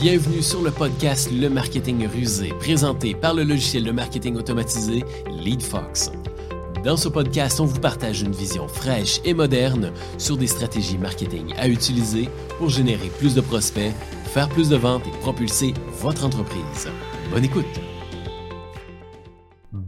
Bienvenue 0.00 0.40
sur 0.40 0.62
le 0.62 0.70
podcast 0.70 1.30
Le 1.30 1.50
Marketing 1.50 2.08
Rusé, 2.08 2.54
présenté 2.58 3.14
par 3.14 3.34
le 3.34 3.44
logiciel 3.44 3.84
de 3.84 3.90
marketing 3.90 4.34
automatisé 4.34 5.04
LeadFox. 5.26 6.10
Dans 6.82 6.96
ce 6.96 7.10
podcast, 7.10 7.60
on 7.60 7.66
vous 7.66 7.80
partage 7.80 8.22
une 8.22 8.32
vision 8.32 8.66
fraîche 8.66 9.20
et 9.26 9.34
moderne 9.34 9.92
sur 10.16 10.38
des 10.38 10.46
stratégies 10.46 10.96
marketing 10.96 11.52
à 11.58 11.68
utiliser 11.68 12.30
pour 12.56 12.70
générer 12.70 13.08
plus 13.18 13.34
de 13.34 13.42
prospects, 13.42 13.92
faire 14.24 14.48
plus 14.48 14.70
de 14.70 14.76
ventes 14.76 15.06
et 15.06 15.18
propulser 15.18 15.74
votre 16.00 16.24
entreprise. 16.24 16.88
Bonne 17.30 17.44
écoute! 17.44 17.89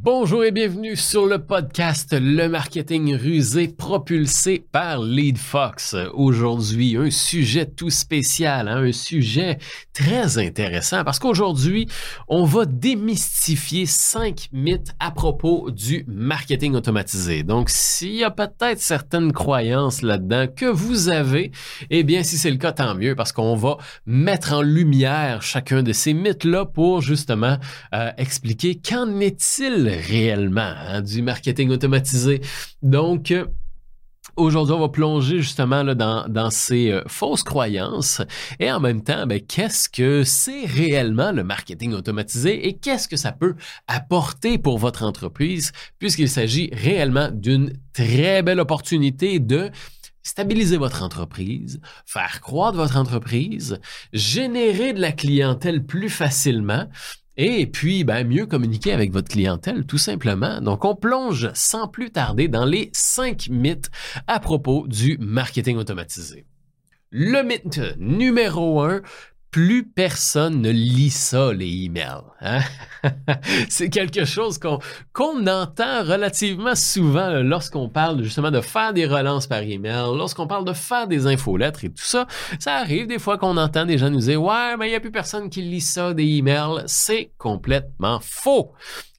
Bonjour 0.04 0.42
et 0.42 0.50
bienvenue 0.50 0.96
sur 0.96 1.26
le 1.26 1.38
podcast 1.38 2.08
Le 2.12 2.48
marketing 2.48 3.14
rusé 3.14 3.68
propulsé 3.68 4.66
par 4.72 5.00
LeadFox. 5.00 5.94
Aujourd'hui, 6.14 6.96
un 6.96 7.12
sujet 7.12 7.66
tout 7.66 7.88
spécial, 7.88 8.66
hein, 8.66 8.82
un 8.82 8.90
sujet 8.90 9.58
très 9.92 10.38
intéressant 10.38 11.04
parce 11.04 11.20
qu'aujourd'hui, 11.20 11.86
on 12.26 12.44
va 12.44 12.64
démystifier 12.66 13.86
cinq 13.86 14.48
mythes 14.50 14.92
à 14.98 15.12
propos 15.12 15.70
du 15.70 16.04
marketing 16.08 16.74
automatisé. 16.74 17.44
Donc, 17.44 17.70
s'il 17.70 18.16
y 18.16 18.24
a 18.24 18.32
peut-être 18.32 18.80
certaines 18.80 19.32
croyances 19.32 20.02
là-dedans 20.02 20.48
que 20.48 20.66
vous 20.66 21.10
avez, 21.10 21.52
eh 21.90 22.02
bien, 22.02 22.24
si 22.24 22.38
c'est 22.38 22.50
le 22.50 22.56
cas, 22.56 22.72
tant 22.72 22.96
mieux 22.96 23.14
parce 23.14 23.30
qu'on 23.30 23.54
va 23.54 23.76
mettre 24.04 24.52
en 24.52 24.62
lumière 24.62 25.42
chacun 25.42 25.84
de 25.84 25.92
ces 25.92 26.12
mythes-là 26.12 26.66
pour 26.66 27.02
justement 27.02 27.56
euh, 27.94 28.10
expliquer 28.18 28.80
qu'en 28.80 29.20
est-il 29.20 29.91
réellement 29.96 30.74
hein, 30.88 31.02
du 31.02 31.22
marketing 31.22 31.70
automatisé. 31.70 32.40
Donc, 32.82 33.30
euh, 33.30 33.46
Aujourd'hui, 34.36 34.74
on 34.74 34.80
va 34.80 34.88
plonger 34.88 35.42
justement 35.42 35.84
dans, 35.84 36.50
ces 36.50 36.90
euh, 36.90 37.02
fausses 37.06 37.42
croyances 37.42 38.22
et 38.60 38.70
en 38.72 38.80
même 38.80 39.02
temps, 39.02 39.26
ben, 39.26 39.40
qu'est-ce 39.40 39.88
que 39.88 40.22
c'est 40.24 40.64
réellement 40.64 41.32
le 41.32 41.44
marketing 41.44 41.92
automatisé 41.92 42.66
et 42.66 42.78
qu'est-ce 42.78 43.08
que 43.08 43.16
ça 43.16 43.32
peut 43.32 43.56
apporter 43.88 44.58
pour 44.58 44.78
votre 44.78 45.02
entreprise 45.02 45.72
puisqu'il 45.98 46.30
s'agit 46.30 46.70
réellement 46.72 47.30
d'une 47.30 47.74
très 47.92 48.42
belle 48.42 48.60
opportunité 48.60 49.38
de 49.38 49.70
stabiliser 50.22 50.76
votre 50.76 51.02
entreprise, 51.02 51.80
faire 52.06 52.40
croître 52.40 52.76
votre 52.76 52.96
entreprise, 52.96 53.80
générer 54.12 54.92
de 54.92 55.00
la 55.00 55.12
clientèle 55.12 55.84
plus 55.84 56.08
facilement 56.08 56.86
et 57.36 57.66
puis, 57.66 58.04
ben, 58.04 58.26
mieux 58.26 58.46
communiquer 58.46 58.92
avec 58.92 59.12
votre 59.12 59.28
clientèle, 59.28 59.86
tout 59.86 59.98
simplement. 59.98 60.60
Donc, 60.60 60.84
on 60.84 60.94
plonge 60.94 61.50
sans 61.54 61.88
plus 61.88 62.10
tarder 62.10 62.48
dans 62.48 62.66
les 62.66 62.90
cinq 62.92 63.48
mythes 63.48 63.90
à 64.26 64.38
propos 64.38 64.86
du 64.86 65.16
marketing 65.18 65.76
automatisé. 65.76 66.44
Le 67.10 67.42
mythe 67.42 67.80
numéro 67.98 68.82
un, 68.82 69.02
plus 69.52 69.84
personne 69.84 70.62
ne 70.62 70.70
lit 70.70 71.10
ça, 71.10 71.52
les 71.52 71.84
emails. 71.84 72.22
Hein? 72.40 72.60
c'est 73.68 73.90
quelque 73.90 74.24
chose 74.24 74.58
qu'on 74.58 75.46
entend 75.46 76.02
relativement 76.04 76.74
souvent 76.74 77.28
lorsqu'on 77.42 77.90
parle 77.90 78.22
justement 78.22 78.50
de 78.50 78.62
faire 78.62 78.94
des 78.94 79.06
relances 79.06 79.46
par 79.46 79.60
email, 79.60 80.16
lorsqu'on 80.16 80.46
parle 80.46 80.64
de 80.64 80.72
faire 80.72 81.06
des 81.06 81.26
infolettres 81.26 81.84
et 81.84 81.90
tout 81.90 82.02
ça. 82.02 82.26
Ça 82.58 82.76
arrive 82.76 83.06
des 83.06 83.18
fois 83.18 83.36
qu'on 83.36 83.58
entend 83.58 83.84
des 83.84 83.98
gens 83.98 84.08
nous 84.08 84.20
dire 84.20 84.42
Ouais, 84.42 84.74
mais 84.78 84.86
il 84.86 84.90
n'y 84.90 84.96
a 84.96 85.00
plus 85.00 85.12
personne 85.12 85.50
qui 85.50 85.60
lit 85.60 85.82
ça, 85.82 86.14
des 86.14 86.24
emails. 86.24 86.82
C'est 86.86 87.30
complètement 87.36 88.20
faux. 88.22 88.72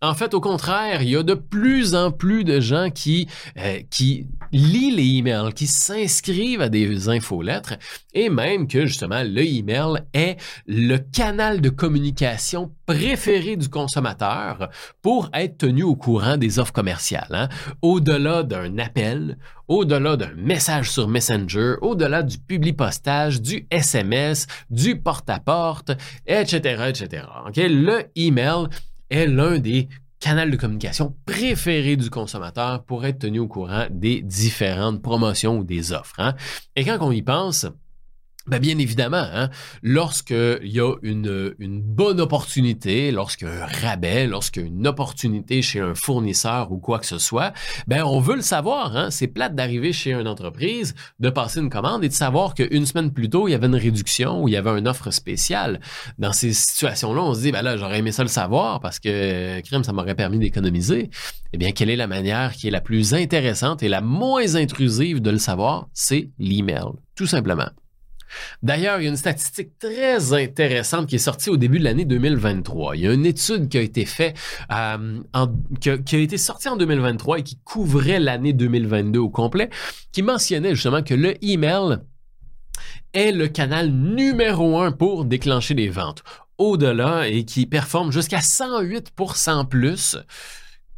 En 0.04 0.16
fait, 0.16 0.34
au 0.34 0.42
contraire, 0.42 1.02
il 1.02 1.12
y 1.12 1.16
a 1.16 1.24
de 1.24 1.34
plus 1.34 1.96
en 1.96 2.12
plus 2.12 2.44
de 2.44 2.60
gens 2.60 2.90
qui, 2.90 3.30
euh, 3.58 3.80
qui 3.90 4.28
lisent 4.52 4.98
les 4.98 5.20
emails, 5.20 5.54
qui 5.54 5.66
s'inscrivent 5.66 6.60
à 6.60 6.68
des 6.68 7.08
infolettres 7.08 7.76
et 8.14 8.28
même 8.28 8.68
que 8.68 8.86
justement 8.86 9.24
le 9.24 9.42
email 9.46 10.04
est 10.14 10.36
le 10.68 10.98
canal 10.98 11.62
de 11.62 11.70
communication 11.70 12.70
préféré 12.86 13.56
du 13.56 13.70
consommateur 13.70 14.70
pour 15.02 15.30
être 15.34 15.60
tenu 15.60 15.84
au 15.84 15.96
courant 15.96 16.36
des 16.36 16.60
offres 16.60 16.74
commerciales. 16.74 17.28
Hein. 17.32 17.48
Au-delà 17.82 18.44
d'un 18.44 18.80
appel, 18.80 19.38
au-delà 19.70 20.18
d'un 20.18 20.34
message 20.36 20.92
sur 20.92 21.08
Messenger, 21.08 21.76
au-delà 21.82 22.24
du 22.24 22.40
public 22.40 22.76
postage, 22.76 23.42
du 23.42 23.68
SMS, 23.72 24.48
du 24.70 25.00
porte-à-porte, 25.00 25.92
etc., 26.28 26.90
etc. 26.90 27.24
Le 27.56 28.04
email 28.18 28.68
est 29.14 29.28
l'un 29.28 29.60
des 29.60 29.88
canaux 30.20 30.50
de 30.50 30.56
communication 30.56 31.16
préférés 31.26 31.98
du 31.98 32.10
consommateur 32.10 32.84
pour 32.84 33.06
être 33.06 33.20
tenu 33.20 33.40
au 33.40 33.48
courant 33.48 33.86
des 33.92 34.22
différentes 34.22 35.02
promotions 35.02 35.58
ou 35.58 35.64
des 35.64 35.92
offres. 35.92 36.20
Hein. 36.20 36.36
Et 36.76 36.86
quand 36.86 36.98
on 37.02 37.12
y 37.12 37.22
pense, 37.22 37.68
ben 38.46 38.60
bien 38.60 38.78
évidemment, 38.78 39.26
hein, 39.34 39.50
lorsqu'il 39.84 40.60
y 40.64 40.82
a 40.82 40.94
une, 41.02 41.54
une 41.60 41.82
bonne 41.82 42.20
opportunité, 42.20 43.12
lorsqu'il 43.12 43.48
y 43.48 43.52
a 43.52 43.64
un 43.64 43.68
rabais, 43.68 44.28
lorsqu'il 44.28 44.64
y 44.64 44.66
a 44.66 44.68
une 44.68 44.86
opportunité 44.86 45.62
chez 45.62 45.80
un 45.80 45.96
fournisseur 45.96 46.72
ou 46.72 46.78
quoi 46.78 47.00
que 47.00 47.06
ce 47.06 47.20
soit, 47.20 47.54
ben 47.88 48.04
on 48.04 48.20
veut 48.20 48.36
le 48.36 48.42
savoir. 48.42 48.98
Hein, 48.98 49.12
c'est 49.12 49.28
plate 49.28 49.56
d'arriver 49.56 49.94
chez 49.94 50.12
une 50.12 50.28
entreprise, 50.28 50.94
de 51.20 51.30
passer 51.30 51.62
une 51.62 51.70
commande 51.70 52.04
et 52.04 52.10
de 52.10 52.14
savoir 52.14 52.54
qu'une 52.54 52.86
semaine 52.86 53.12
plus 53.14 53.30
tôt, 53.30 53.48
il 53.48 53.52
y 53.52 53.54
avait 53.54 53.68
une 53.68 53.76
réduction 53.76 54.44
ou 54.44 54.50
il 54.50 54.54
y 54.54 54.58
avait 54.58 54.78
une 54.78 54.90
offre 54.90 55.12
spéciale. 55.12 55.80
Dans 56.18 56.34
ces 56.34 56.52
situations-là, 56.52 57.22
on 57.22 57.34
se 57.34 57.42
dit, 57.42 57.52
ben 57.54 57.62
là, 57.62 57.78
j'aurais 57.78 58.00
aimé 58.00 58.12
ça 58.12 58.24
le 58.24 58.30
savoir 58.30 58.82
parce 58.82 59.00
que 59.00 59.62
crème, 59.62 59.86
ça 59.86 59.94
m'aurait 59.94 60.16
permis 60.16 60.40
d'économiser. 60.40 61.10
Eh 61.54 61.58
bien, 61.58 61.72
quelle 61.72 61.90
est 61.90 61.96
la 61.96 62.08
manière 62.08 62.52
qui 62.52 62.68
est 62.68 62.72
la 62.72 62.82
plus 62.82 63.14
intéressante 63.14 63.84
et 63.84 63.88
la 63.88 64.02
moins 64.02 64.56
intrusive 64.56 65.22
de 65.22 65.30
le 65.30 65.38
savoir? 65.38 65.88
C'est 65.94 66.30
l'email, 66.40 66.88
tout 67.16 67.28
simplement. 67.28 67.70
D'ailleurs, 68.62 69.00
il 69.00 69.04
y 69.04 69.08
a 69.08 69.10
une 69.10 69.18
statistique 69.18 69.78
très 69.80 70.34
intéressante 70.34 71.08
qui 71.08 71.16
est 71.16 71.20
sortie 71.20 71.50
au 71.50 71.58
début 71.58 71.80
de 71.80 71.84
l'année 71.84 72.06
2023. 72.06 72.96
Il 72.96 73.02
y 73.02 73.08
a 73.08 73.14
une 73.14 73.26
étude 73.26 73.70
qui 73.70 73.78
a 73.78 73.82
été 73.82 74.06
euh, 74.72 76.38
sortie 76.38 76.70
en 76.70 76.78
2023 76.78 77.40
et 77.40 77.44
qui 77.44 77.58
couvrait 77.64 78.20
l'année 78.20 78.54
2022 78.54 79.20
au 79.20 79.30
complet, 79.30 79.70
qui 80.12 80.22
mentionnait 80.22 80.76
justement 80.76 81.04
que 81.04 81.14
le 81.14 81.34
email 81.44 82.00
est 83.14 83.32
le 83.32 83.48
canal 83.48 83.92
numéro 83.92 84.80
un 84.80 84.92
pour 84.92 85.26
déclencher 85.26 85.74
des 85.74 85.90
ventes. 85.90 86.24
Au-delà 86.58 87.28
et 87.28 87.46
qui 87.46 87.66
performe 87.66 88.12
jusqu'à 88.12 88.40
108% 88.40 89.68
plus 89.68 90.18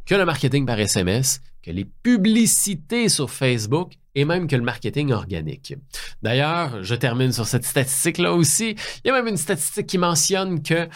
que 0.04 0.14
le 0.14 0.24
marketing 0.24 0.66
par 0.66 0.78
SMS, 0.78 1.40
que 1.62 1.70
les 1.70 1.84
publicités 1.84 3.08
sur 3.08 3.30
Facebook 3.30 3.94
et 4.16 4.24
même 4.24 4.48
que 4.48 4.56
le 4.56 4.62
marketing 4.62 5.12
organique. 5.12 5.74
D'ailleurs, 6.22 6.82
je 6.82 6.94
termine 6.94 7.32
sur 7.32 7.46
cette 7.46 7.64
statistique-là 7.64 8.32
aussi. 8.32 8.74
Il 9.04 9.08
y 9.08 9.10
a 9.10 9.12
même 9.12 9.28
une 9.28 9.36
statistique 9.36 9.86
qui 9.86 9.98
mentionne 9.98 10.62
que 10.62 10.88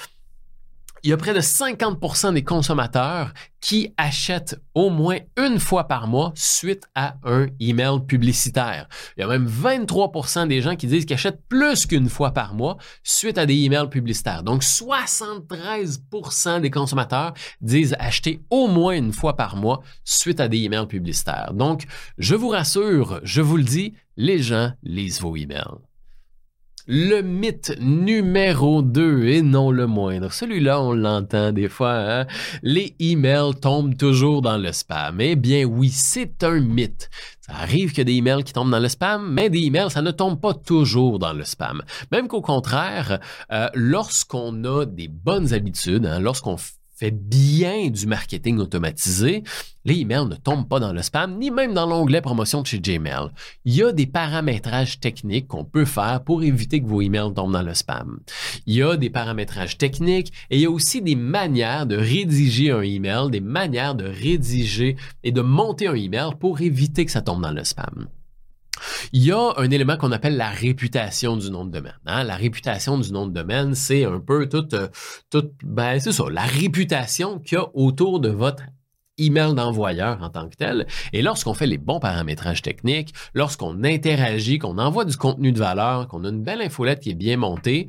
il 1.02 1.10
y 1.10 1.12
a 1.12 1.16
près 1.16 1.34
de 1.34 1.40
50% 1.40 2.34
des 2.34 2.44
consommateurs 2.44 3.32
qui 3.60 3.92
achètent 3.96 4.60
au 4.74 4.90
moins 4.90 5.18
une 5.36 5.58
fois 5.58 5.84
par 5.84 6.06
mois 6.06 6.32
suite 6.34 6.84
à 6.94 7.16
un 7.24 7.48
email 7.60 8.00
publicitaire. 8.06 8.88
Il 9.16 9.20
y 9.20 9.22
a 9.22 9.26
même 9.26 9.46
23% 9.46 10.48
des 10.48 10.60
gens 10.62 10.76
qui 10.76 10.86
disent 10.86 11.04
qu'ils 11.04 11.14
achètent 11.14 11.42
plus 11.48 11.86
qu'une 11.86 12.08
fois 12.08 12.32
par 12.32 12.54
mois 12.54 12.76
suite 13.02 13.38
à 13.38 13.46
des 13.46 13.56
emails 13.56 13.88
publicitaires. 13.88 14.42
Donc 14.42 14.62
73% 14.62 16.60
des 16.60 16.70
consommateurs 16.70 17.34
disent 17.60 17.96
acheter 17.98 18.42
au 18.50 18.68
moins 18.68 18.94
une 18.94 19.12
fois 19.12 19.36
par 19.36 19.56
mois 19.56 19.82
suite 20.04 20.40
à 20.40 20.48
des 20.48 20.58
emails 20.58 20.86
publicitaires. 20.86 21.52
Donc 21.54 21.84
je 22.18 22.34
vous 22.34 22.48
rassure, 22.48 23.20
je 23.22 23.40
vous 23.40 23.56
le 23.56 23.64
dis, 23.64 23.94
les 24.16 24.38
gens 24.42 24.72
lisent 24.82 25.20
vos 25.20 25.36
emails. 25.36 25.89
Le 26.92 27.20
mythe 27.20 27.72
numéro 27.80 28.82
2 28.82 29.24
et 29.26 29.42
non 29.42 29.70
le 29.70 29.86
moindre. 29.86 30.32
Celui-là, 30.32 30.82
on 30.82 30.92
l'entend 30.92 31.52
des 31.52 31.68
fois. 31.68 31.92
Hein? 31.94 32.26
Les 32.64 32.96
emails 32.98 33.54
tombent 33.62 33.96
toujours 33.96 34.42
dans 34.42 34.58
le 34.58 34.72
spam. 34.72 35.20
Eh 35.20 35.36
bien 35.36 35.66
oui, 35.66 35.90
c'est 35.90 36.42
un 36.42 36.58
mythe. 36.58 37.08
Ça 37.42 37.52
arrive 37.52 37.90
qu'il 37.90 37.98
y 37.98 38.00
a 38.00 38.04
des 38.06 38.14
emails 38.14 38.42
qui 38.42 38.52
tombent 38.52 38.72
dans 38.72 38.80
le 38.80 38.88
spam, 38.88 39.32
mais 39.32 39.48
des 39.48 39.60
emails, 39.60 39.92
ça 39.92 40.02
ne 40.02 40.10
tombe 40.10 40.40
pas 40.40 40.52
toujours 40.52 41.20
dans 41.20 41.32
le 41.32 41.44
spam. 41.44 41.80
Même 42.10 42.26
qu'au 42.26 42.40
contraire, 42.40 43.20
euh, 43.52 43.68
lorsqu'on 43.74 44.64
a 44.64 44.84
des 44.84 45.06
bonnes 45.06 45.54
habitudes, 45.54 46.06
hein, 46.06 46.18
lorsqu'on 46.18 46.56
fait 47.00 47.10
bien 47.10 47.88
du 47.88 48.06
marketing 48.06 48.58
automatisé, 48.58 49.42
les 49.86 50.00
emails 50.00 50.26
ne 50.28 50.34
tombent 50.34 50.68
pas 50.68 50.80
dans 50.80 50.92
le 50.92 51.00
spam, 51.00 51.38
ni 51.38 51.50
même 51.50 51.72
dans 51.72 51.86
l'onglet 51.86 52.20
promotion 52.20 52.60
de 52.60 52.66
chez 52.66 52.78
Gmail. 52.78 53.30
Il 53.64 53.74
y 53.74 53.82
a 53.82 53.92
des 53.92 54.06
paramétrages 54.06 55.00
techniques 55.00 55.48
qu'on 55.48 55.64
peut 55.64 55.86
faire 55.86 56.22
pour 56.22 56.42
éviter 56.42 56.82
que 56.82 56.86
vos 56.86 57.00
emails 57.00 57.32
tombent 57.34 57.54
dans 57.54 57.62
le 57.62 57.72
spam. 57.72 58.20
Il 58.66 58.74
y 58.74 58.82
a 58.82 58.98
des 58.98 59.08
paramétrages 59.08 59.78
techniques 59.78 60.30
et 60.50 60.56
il 60.56 60.60
y 60.60 60.66
a 60.66 60.70
aussi 60.70 61.00
des 61.00 61.16
manières 61.16 61.86
de 61.86 61.96
rédiger 61.96 62.70
un 62.70 62.82
email, 62.82 63.30
des 63.30 63.40
manières 63.40 63.94
de 63.94 64.04
rédiger 64.04 64.96
et 65.24 65.32
de 65.32 65.40
monter 65.40 65.86
un 65.86 65.94
email 65.94 66.32
pour 66.38 66.60
éviter 66.60 67.06
que 67.06 67.12
ça 67.12 67.22
tombe 67.22 67.40
dans 67.40 67.52
le 67.52 67.64
spam. 67.64 68.08
Il 69.12 69.24
y 69.24 69.32
a 69.32 69.52
un 69.56 69.70
élément 69.70 69.96
qu'on 69.96 70.12
appelle 70.12 70.36
la 70.36 70.50
réputation 70.50 71.36
du 71.36 71.50
nom 71.50 71.64
de 71.64 71.70
domaine. 71.70 71.98
Hein? 72.06 72.24
La 72.24 72.36
réputation 72.36 72.98
du 72.98 73.12
nom 73.12 73.26
de 73.26 73.32
domaine, 73.32 73.74
c'est 73.74 74.04
un 74.04 74.20
peu 74.20 74.48
toute, 74.48 74.74
euh, 74.74 74.88
toute 75.30 75.52
ben 75.62 75.98
c'est 75.98 76.12
ça, 76.12 76.24
la 76.30 76.44
réputation 76.44 77.38
qu'il 77.38 77.58
y 77.58 77.60
a 77.60 77.68
autour 77.74 78.20
de 78.20 78.28
votre 78.28 78.62
email 79.18 79.54
d'envoyeur 79.54 80.22
en 80.22 80.30
tant 80.30 80.48
que 80.48 80.56
tel. 80.56 80.86
Et 81.12 81.22
lorsqu'on 81.22 81.54
fait 81.54 81.66
les 81.66 81.78
bons 81.78 82.00
paramétrages 82.00 82.62
techniques, 82.62 83.12
lorsqu'on 83.34 83.84
interagit, 83.84 84.58
qu'on 84.58 84.78
envoie 84.78 85.04
du 85.04 85.16
contenu 85.16 85.52
de 85.52 85.58
valeur, 85.58 86.08
qu'on 86.08 86.24
a 86.24 86.28
une 86.28 86.42
belle 86.42 86.62
infolette 86.62 87.00
qui 87.00 87.10
est 87.10 87.14
bien 87.14 87.36
montée, 87.36 87.86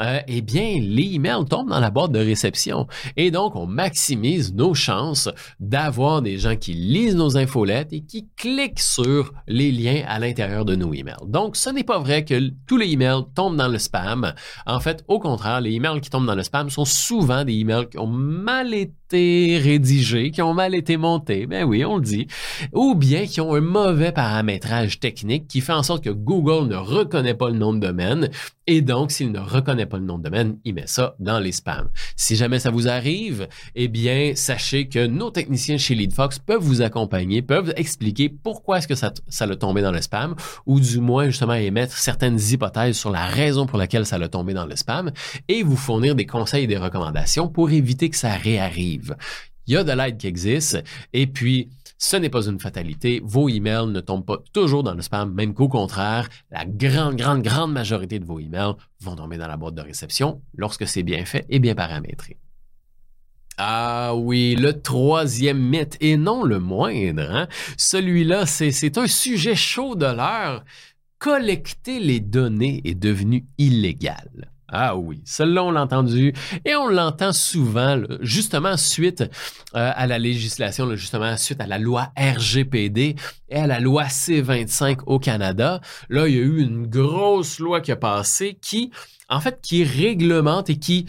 euh, 0.00 0.18
eh 0.26 0.40
bien, 0.40 0.78
les 0.80 1.14
emails 1.14 1.44
tombent 1.48 1.70
dans 1.70 1.80
la 1.80 1.90
boîte 1.90 2.12
de 2.12 2.18
réception. 2.18 2.86
Et 3.16 3.30
donc, 3.30 3.54
on 3.54 3.66
maximise 3.66 4.52
nos 4.54 4.74
chances 4.74 5.28
d'avoir 5.60 6.22
des 6.22 6.38
gens 6.38 6.56
qui 6.56 6.74
lisent 6.74 7.16
nos 7.16 7.36
infolettes 7.36 7.92
et 7.92 8.00
qui 8.00 8.28
cliquent 8.36 8.80
sur 8.80 9.32
les 9.46 9.70
liens 9.70 10.02
à 10.08 10.18
l'intérieur 10.18 10.64
de 10.64 10.74
nos 10.74 10.92
emails. 10.92 11.14
Donc, 11.26 11.56
ce 11.56 11.70
n'est 11.70 11.84
pas 11.84 11.98
vrai 11.98 12.24
que 12.24 12.50
tous 12.66 12.76
les 12.76 12.90
emails 12.92 13.22
tombent 13.34 13.56
dans 13.56 13.68
le 13.68 13.78
spam. 13.78 14.34
En 14.66 14.80
fait, 14.80 15.04
au 15.08 15.18
contraire, 15.18 15.60
les 15.60 15.72
emails 15.72 16.00
qui 16.00 16.10
tombent 16.10 16.26
dans 16.26 16.34
le 16.34 16.42
spam 16.42 16.70
sont 16.70 16.84
souvent 16.84 17.44
des 17.44 17.54
emails 17.54 17.88
qui 17.88 17.98
ont 17.98 18.06
mal 18.06 18.74
été 18.74 19.60
rédigés, 19.62 20.30
qui 20.30 20.42
ont 20.42 20.54
mal 20.54 20.74
été 20.74 20.96
montés. 20.96 21.46
Ben 21.46 21.64
oui, 21.64 21.84
on 21.84 21.96
le 21.96 22.02
dit. 22.02 22.26
Ou 22.72 22.94
bien 22.94 23.26
qui 23.26 23.40
ont 23.40 23.54
un 23.54 23.60
mauvais 23.60 24.12
paramétrage 24.12 24.98
technique 24.98 25.46
qui 25.46 25.60
fait 25.60 25.72
en 25.72 25.82
sorte 25.82 26.02
que 26.02 26.10
Google 26.10 26.68
ne 26.68 26.76
reconnaît 26.76 27.34
pas 27.34 27.50
le 27.50 27.56
nom 27.56 27.72
de 27.72 27.78
domaine 27.78 28.30
et 28.66 28.80
donc, 28.80 29.10
s'il 29.10 29.30
ne 29.30 29.38
reconnaît 29.38 29.86
pas 29.86 29.98
le 29.98 30.04
nom 30.04 30.18
de 30.18 30.24
domaine, 30.24 30.58
il 30.64 30.74
met 30.74 30.86
ça 30.86 31.14
dans 31.18 31.38
les 31.38 31.52
spams. 31.52 31.90
Si 32.16 32.34
jamais 32.34 32.58
ça 32.58 32.70
vous 32.70 32.88
arrive, 32.88 33.46
eh 33.74 33.88
bien, 33.88 34.32
sachez 34.34 34.88
que 34.88 35.06
nos 35.06 35.30
techniciens 35.30 35.76
chez 35.76 35.94
LeadFox 35.94 36.38
peuvent 36.38 36.62
vous 36.62 36.80
accompagner, 36.80 37.42
peuvent 37.42 37.74
expliquer 37.76 38.30
pourquoi 38.30 38.78
est-ce 38.78 38.88
que 38.88 38.94
ça, 38.94 39.12
ça 39.28 39.46
l'a 39.46 39.56
tombé 39.56 39.82
dans 39.82 39.92
le 39.92 40.00
spam, 40.00 40.34
ou 40.64 40.80
du 40.80 40.98
moins, 40.98 41.26
justement, 41.26 41.54
émettre 41.54 41.96
certaines 41.96 42.40
hypothèses 42.40 42.96
sur 42.96 43.10
la 43.10 43.26
raison 43.26 43.66
pour 43.66 43.78
laquelle 43.78 44.06
ça 44.06 44.16
l'a 44.16 44.28
tombé 44.28 44.54
dans 44.54 44.66
le 44.66 44.76
spam, 44.76 45.12
et 45.48 45.62
vous 45.62 45.76
fournir 45.76 46.14
des 46.14 46.26
conseils 46.26 46.64
et 46.64 46.68
des 46.68 46.78
recommandations 46.78 47.48
pour 47.48 47.70
éviter 47.70 48.08
que 48.08 48.16
ça 48.16 48.32
réarrive. 48.32 49.16
Il 49.66 49.74
y 49.74 49.76
a 49.76 49.84
de 49.84 49.92
l'aide 49.92 50.16
qui 50.16 50.26
existe, 50.26 50.82
et 51.12 51.26
puis, 51.26 51.68
ce 52.04 52.16
n'est 52.16 52.28
pas 52.28 52.46
une 52.48 52.60
fatalité. 52.60 53.22
Vos 53.24 53.48
emails 53.48 53.86
ne 53.86 54.00
tombent 54.00 54.26
pas 54.26 54.36
toujours 54.52 54.82
dans 54.82 54.94
le 54.94 55.00
spam, 55.00 55.32
même 55.32 55.54
qu'au 55.54 55.68
contraire, 55.68 56.28
la 56.50 56.66
grande, 56.66 57.16
grande, 57.16 57.42
grande 57.42 57.72
majorité 57.72 58.18
de 58.18 58.26
vos 58.26 58.38
emails 58.38 58.74
vont 59.00 59.16
tomber 59.16 59.38
dans 59.38 59.48
la 59.48 59.56
boîte 59.56 59.74
de 59.74 59.80
réception 59.80 60.42
lorsque 60.54 60.86
c'est 60.86 61.02
bien 61.02 61.24
fait 61.24 61.46
et 61.48 61.60
bien 61.60 61.74
paramétré. 61.74 62.36
Ah 63.56 64.14
oui, 64.14 64.54
le 64.54 64.82
troisième 64.82 65.58
mythe, 65.58 65.96
et 66.00 66.18
non 66.18 66.42
le 66.42 66.58
moindre, 66.58 67.30
hein? 67.30 67.48
celui-là, 67.78 68.44
c'est 68.44 68.98
un 68.98 69.06
sujet 69.06 69.54
chaud 69.54 69.94
de 69.94 70.04
l'heure. 70.04 70.62
Collecter 71.18 72.00
les 72.00 72.20
données 72.20 72.82
est 72.84 72.96
devenu 72.96 73.46
illégal. 73.56 74.52
Ah 74.68 74.96
oui, 74.96 75.20
cela 75.24 75.62
on 75.62 75.70
l'a 75.70 75.82
entendu 75.82 76.32
et 76.64 76.74
on 76.74 76.88
l'entend 76.88 77.32
souvent, 77.32 78.00
justement 78.20 78.76
suite 78.76 79.20
euh, 79.20 79.92
à 79.94 80.06
la 80.06 80.18
législation, 80.18 80.94
justement 80.96 81.36
suite 81.36 81.60
à 81.60 81.66
la 81.66 81.78
loi 81.78 82.12
RGPD 82.16 83.16
et 83.50 83.56
à 83.56 83.66
la 83.66 83.78
loi 83.78 84.04
C25 84.04 85.00
au 85.06 85.18
Canada. 85.18 85.80
Là, 86.08 86.26
il 86.28 86.34
y 86.34 86.38
a 86.38 86.42
eu 86.42 86.60
une 86.60 86.86
grosse 86.86 87.58
loi 87.58 87.80
qui 87.80 87.92
a 87.92 87.96
passé 87.96 88.58
qui, 88.60 88.90
en 89.28 89.40
fait, 89.40 89.60
qui 89.62 89.84
réglemente 89.84 90.70
et 90.70 90.78
qui 90.78 91.06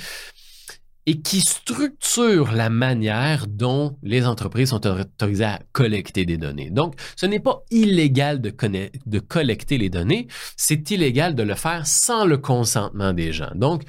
et 1.07 1.21
qui 1.21 1.41
structure 1.41 2.51
la 2.51 2.69
manière 2.69 3.45
dont 3.47 3.97
les 4.01 4.25
entreprises 4.25 4.69
sont 4.69 4.85
autorisées 4.87 5.43
à 5.43 5.59
collecter 5.71 6.25
des 6.25 6.37
données. 6.37 6.71
Donc, 6.71 6.95
ce 7.15 7.25
n'est 7.25 7.39
pas 7.39 7.63
illégal 7.69 8.41
de, 8.41 8.49
collecter 9.19 9.77
les 9.77 9.89
données, 9.89 10.27
c'est 10.57 10.89
illégal 10.91 11.35
de 11.35 11.43
le 11.43 11.55
faire 11.55 11.85
sans 11.85 12.25
le 12.25 12.37
consentement 12.37 13.13
des 13.13 13.31
gens. 13.31 13.51
Donc, 13.55 13.83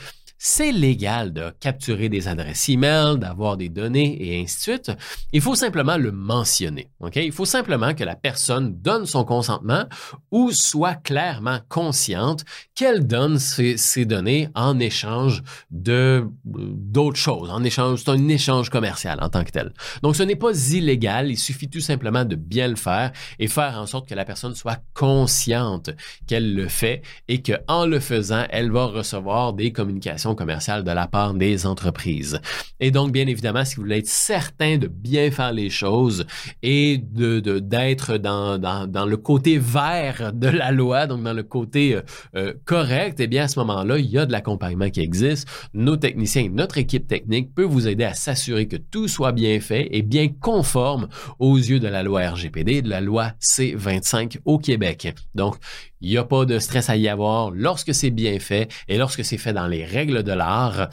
c'est 0.48 0.70
légal 0.70 1.32
de 1.32 1.50
capturer 1.58 2.08
des 2.08 2.28
adresses 2.28 2.70
e-mail, 2.70 3.18
d'avoir 3.18 3.56
des 3.56 3.68
données 3.68 4.16
et 4.20 4.40
ainsi 4.40 4.56
de 4.56 4.60
suite. 4.60 4.92
Il 5.32 5.40
faut 5.40 5.56
simplement 5.56 5.96
le 5.96 6.12
mentionner. 6.12 6.88
Il 7.16 7.32
faut 7.32 7.44
simplement 7.44 7.94
que 7.94 8.04
la 8.04 8.14
personne 8.14 8.80
donne 8.80 9.06
son 9.06 9.24
consentement 9.24 9.86
ou 10.30 10.52
soit 10.52 10.94
clairement 10.94 11.58
consciente 11.68 12.44
qu'elle 12.76 13.08
donne 13.08 13.40
ces, 13.40 14.04
données 14.04 14.48
en 14.54 14.78
échange 14.78 15.42
de 15.72 16.24
d'autres 16.44 17.18
choses. 17.18 17.50
En 17.50 17.64
échange, 17.64 18.04
c'est 18.04 18.10
un 18.12 18.28
échange 18.28 18.70
commercial 18.70 19.18
en 19.20 19.28
tant 19.28 19.42
que 19.42 19.50
tel. 19.50 19.72
Donc, 20.02 20.14
ce 20.14 20.22
n'est 20.22 20.36
pas 20.36 20.56
illégal. 20.70 21.28
Il 21.28 21.38
suffit 21.38 21.68
tout 21.68 21.80
simplement 21.80 22.24
de 22.24 22.36
bien 22.36 22.68
le 22.68 22.76
faire 22.76 23.10
et 23.40 23.48
faire 23.48 23.76
en 23.80 23.86
sorte 23.86 24.08
que 24.08 24.14
la 24.14 24.24
personne 24.24 24.54
soit 24.54 24.78
consciente 24.94 25.90
qu'elle 26.28 26.54
le 26.54 26.68
fait 26.68 27.02
et 27.26 27.42
qu'en 27.42 27.84
le 27.84 27.98
faisant, 27.98 28.44
elle 28.50 28.70
va 28.70 28.86
recevoir 28.86 29.52
des 29.52 29.72
communications 29.72 30.35
commerciale 30.36 30.84
de 30.84 30.90
la 30.92 31.08
part 31.08 31.34
des 31.34 31.66
entreprises. 31.66 32.40
Et 32.78 32.90
donc, 32.92 33.10
bien 33.10 33.26
évidemment, 33.26 33.64
si 33.64 33.76
vous 33.76 33.82
voulez 33.82 33.98
être 33.98 34.06
certain 34.06 34.78
de 34.78 34.86
bien 34.86 35.30
faire 35.30 35.52
les 35.52 35.70
choses 35.70 36.26
et 36.62 36.98
d'être 36.98 38.18
dans, 38.18 39.06
le 39.06 39.16
côté 39.16 39.58
vert 39.58 40.32
de 40.32 40.48
la 40.48 40.70
loi, 40.70 41.06
donc 41.06 41.22
dans 41.22 41.32
le 41.32 41.42
côté 41.42 41.96
euh, 41.96 42.02
euh, 42.36 42.54
correct, 42.64 43.18
eh 43.18 43.26
bien, 43.26 43.44
à 43.44 43.48
ce 43.48 43.58
moment-là, 43.60 43.98
il 43.98 44.06
y 44.06 44.18
a 44.18 44.26
de 44.26 44.32
l'accompagnement 44.32 44.90
qui 44.90 45.00
existe. 45.00 45.48
Nos 45.74 45.96
techniciens, 45.96 46.48
notre 46.52 46.78
équipe 46.78 47.08
technique 47.08 47.54
peut 47.54 47.64
vous 47.64 47.88
aider 47.88 48.04
à 48.04 48.14
s'assurer 48.14 48.68
que 48.68 48.76
tout 48.76 49.08
soit 49.08 49.32
bien 49.32 49.58
fait 49.60 49.88
et 49.90 50.02
bien 50.02 50.28
conforme 50.28 51.08
aux 51.38 51.56
yeux 51.56 51.80
de 51.80 51.88
la 51.88 52.02
loi 52.02 52.30
RGPD 52.30 52.76
de 52.82 52.88
la 52.88 53.00
loi 53.00 53.32
C25 53.40 54.38
au 54.44 54.58
Québec. 54.58 55.14
Donc, 55.34 55.56
il 56.00 56.10
n'y 56.10 56.16
a 56.16 56.24
pas 56.24 56.44
de 56.44 56.58
stress 56.58 56.90
à 56.90 56.96
y 56.96 57.08
avoir 57.08 57.50
lorsque 57.50 57.94
c'est 57.94 58.10
bien 58.10 58.38
fait 58.38 58.70
et 58.88 58.98
lorsque 58.98 59.24
c'est 59.24 59.38
fait 59.38 59.52
dans 59.52 59.66
les 59.66 59.84
règles 59.84 60.22
de 60.22 60.32
l'art. 60.32 60.90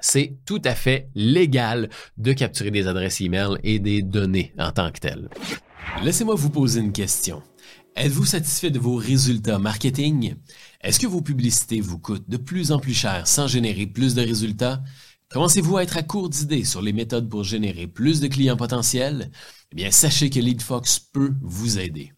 C'est 0.00 0.38
tout 0.46 0.62
à 0.64 0.74
fait 0.74 1.08
légal 1.14 1.90
de 2.16 2.32
capturer 2.32 2.70
des 2.70 2.88
adresses 2.88 3.20
e-mail 3.20 3.58
et 3.62 3.78
des 3.78 4.02
données 4.02 4.52
en 4.58 4.72
tant 4.72 4.90
que 4.90 5.00
telles. 5.00 5.28
Laissez-moi 6.02 6.34
vous 6.34 6.50
poser 6.50 6.80
une 6.80 6.92
question. 6.92 7.42
Êtes-vous 7.94 8.24
satisfait 8.24 8.70
de 8.70 8.78
vos 8.78 8.96
résultats 8.96 9.58
marketing? 9.58 10.34
Est-ce 10.80 10.98
que 10.98 11.06
vos 11.06 11.20
publicités 11.20 11.80
vous 11.80 11.98
coûtent 11.98 12.28
de 12.28 12.38
plus 12.38 12.72
en 12.72 12.78
plus 12.78 12.94
cher 12.94 13.26
sans 13.26 13.46
générer 13.46 13.86
plus 13.86 14.14
de 14.14 14.22
résultats? 14.22 14.82
Commencez-vous 15.30 15.76
à 15.76 15.82
être 15.82 15.96
à 15.96 16.02
court 16.02 16.30
d'idées 16.30 16.64
sur 16.64 16.80
les 16.80 16.92
méthodes 16.92 17.28
pour 17.28 17.44
générer 17.44 17.86
plus 17.86 18.20
de 18.20 18.28
clients 18.28 18.56
potentiels? 18.56 19.30
Eh 19.72 19.76
bien, 19.76 19.90
sachez 19.90 20.30
que 20.30 20.40
LeadFox 20.40 21.00
peut 21.00 21.34
vous 21.42 21.78
aider. 21.78 22.12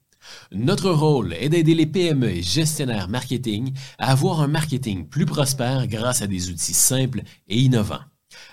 Notre 0.53 0.91
rôle 0.91 1.35
est 1.35 1.49
d'aider 1.49 1.75
les 1.75 1.87
PME 1.87 2.31
et 2.31 2.43
gestionnaires 2.43 3.09
marketing 3.09 3.73
à 3.99 4.13
avoir 4.13 4.41
un 4.41 4.49
marketing 4.49 5.09
plus 5.09 5.27
prospère 5.27 5.87
grâce 5.87 6.23
à 6.23 6.27
des 6.27 6.51
outils 6.51 6.75
simples 6.75 7.23
et 7.49 7.59
innovants. 7.59 8.01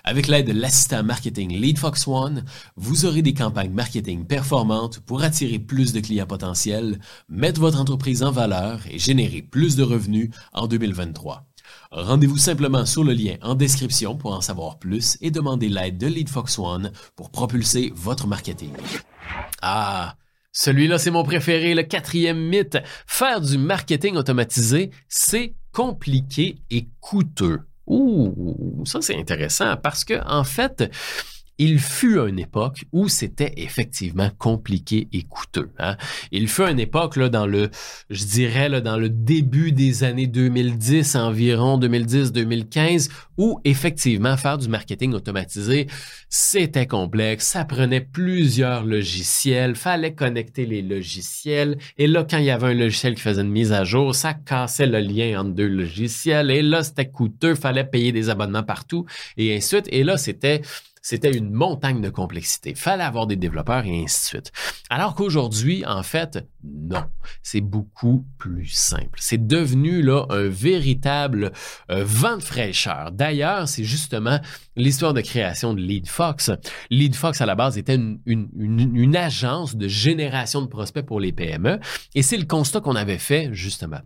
Avec 0.04 0.28
l'aide 0.28 0.46
de 0.46 0.52
l'assistant 0.52 1.02
marketing 1.02 1.58
LeadFox 1.58 2.06
One, 2.06 2.44
vous 2.76 3.04
aurez 3.04 3.22
des 3.22 3.34
campagnes 3.34 3.72
marketing 3.72 4.26
performantes 4.26 5.00
pour 5.00 5.22
attirer 5.22 5.58
plus 5.58 5.92
de 5.92 6.00
clients 6.00 6.26
potentiels, 6.26 6.98
mettre 7.28 7.60
votre 7.60 7.80
entreprise 7.80 8.22
en 8.22 8.30
valeur 8.30 8.80
et 8.90 8.98
générer 8.98 9.42
plus 9.42 9.76
de 9.76 9.82
revenus 9.82 10.30
en 10.52 10.66
2023. 10.66 11.46
Rendez-vous 11.90 12.38
simplement 12.38 12.86
sur 12.86 13.04
le 13.04 13.12
lien 13.12 13.36
en 13.42 13.54
description 13.54 14.16
pour 14.16 14.34
en 14.34 14.40
savoir 14.40 14.78
plus 14.78 15.16
et 15.20 15.30
demandez 15.30 15.68
l'aide 15.68 15.98
de 15.98 16.06
LeadFox 16.06 16.58
One 16.58 16.92
pour 17.16 17.30
propulser 17.30 17.92
votre 17.94 18.26
marketing. 18.26 18.72
Ah, 19.62 20.16
celui-là, 20.52 20.98
c'est 20.98 21.10
mon 21.10 21.24
préféré, 21.24 21.74
le 21.74 21.82
quatrième 21.82 22.38
mythe. 22.38 22.78
Faire 23.06 23.40
du 23.40 23.56
marketing 23.56 24.16
automatisé, 24.16 24.90
c'est 25.08 25.54
compliqué 25.72 26.56
et 26.70 26.88
coûteux. 27.00 27.60
Ouh, 27.86 28.84
ça 28.84 29.00
c'est 29.00 29.16
intéressant 29.16 29.76
parce 29.76 30.04
que 30.04 30.14
en 30.26 30.44
fait, 30.44 30.90
il 31.58 31.78
fut 31.78 32.18
une 32.18 32.38
époque 32.38 32.84
où 32.92 33.08
c'était 33.08 33.52
effectivement 33.56 34.30
compliqué 34.38 35.08
et 35.12 35.22
coûteux. 35.22 35.70
Hein. 35.78 35.96
Il 36.30 36.48
fut 36.48 36.62
une 36.62 36.80
époque 36.80 37.16
là, 37.16 37.28
dans 37.28 37.46
le, 37.46 37.70
je 38.10 38.24
dirais 38.24 38.68
là, 38.68 38.80
dans 38.80 38.96
le 38.96 39.08
début 39.08 39.72
des 39.72 40.02
années 40.02 40.26
2010 40.26 41.14
environ, 41.16 41.78
2010-2015, 41.78 43.10
où 43.36 43.60
effectivement 43.64 44.36
faire 44.36 44.58
du 44.58 44.68
marketing 44.68 45.12
automatisé, 45.12 45.86
c'était 46.28 46.86
complexe, 46.86 47.46
ça 47.46 47.64
prenait 47.64 48.00
plusieurs 48.00 48.84
logiciels, 48.84 49.76
fallait 49.76 50.14
connecter 50.14 50.66
les 50.66 50.82
logiciels, 50.82 51.78
et 51.98 52.06
là 52.06 52.26
quand 52.28 52.38
il 52.38 52.44
y 52.44 52.50
avait 52.50 52.68
un 52.68 52.74
logiciel 52.74 53.14
qui 53.14 53.22
faisait 53.22 53.42
une 53.42 53.50
mise 53.50 53.72
à 53.72 53.84
jour, 53.84 54.14
ça 54.14 54.34
cassait 54.34 54.86
le 54.86 55.00
lien 55.00 55.40
entre 55.40 55.50
deux 55.50 55.68
logiciels, 55.68 56.50
et 56.50 56.62
là 56.62 56.82
c'était 56.82 57.08
coûteux, 57.08 57.54
fallait 57.54 57.84
payer 57.84 58.12
des 58.12 58.30
abonnements 58.30 58.62
partout, 58.62 59.06
et 59.36 59.54
ainsi 59.54 59.76
de 59.76 59.82
suite. 59.82 59.88
Et 59.92 60.04
là 60.04 60.16
c'était 60.16 60.62
c'était 61.02 61.36
une 61.36 61.50
montagne 61.50 62.00
de 62.00 62.08
complexité. 62.08 62.74
Fallait 62.74 63.02
avoir 63.02 63.26
des 63.26 63.36
développeurs 63.36 63.84
et 63.84 64.04
ainsi 64.04 64.20
de 64.20 64.26
suite. 64.26 64.52
Alors 64.88 65.14
qu'aujourd'hui, 65.14 65.84
en 65.84 66.02
fait, 66.04 66.46
non. 66.62 67.04
C'est 67.42 67.60
beaucoup 67.60 68.24
plus 68.38 68.68
simple. 68.68 69.18
C'est 69.20 69.46
devenu 69.46 70.00
là 70.00 70.26
un 70.30 70.48
véritable 70.48 71.52
euh, 71.90 72.04
vent 72.04 72.36
de 72.36 72.42
fraîcheur. 72.42 73.10
D'ailleurs, 73.10 73.68
c'est 73.68 73.84
justement 73.84 74.38
l'histoire 74.76 75.12
de 75.12 75.20
création 75.20 75.74
de 75.74 75.80
LeadFox. 75.80 76.52
LeadFox, 76.90 77.40
à 77.40 77.46
la 77.46 77.56
base, 77.56 77.78
était 77.78 77.96
une, 77.96 78.20
une, 78.26 78.96
une 78.96 79.16
agence 79.16 79.74
de 79.76 79.88
génération 79.88 80.62
de 80.62 80.68
prospects 80.68 81.04
pour 81.04 81.18
les 81.18 81.32
PME. 81.32 81.80
Et 82.14 82.22
c'est 82.22 82.36
le 82.36 82.46
constat 82.46 82.80
qu'on 82.80 82.96
avait 82.96 83.18
fait, 83.18 83.50
justement 83.52 84.00